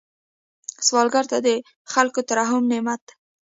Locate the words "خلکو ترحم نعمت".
1.93-3.01